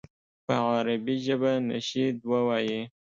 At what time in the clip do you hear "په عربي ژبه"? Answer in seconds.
0.45-1.51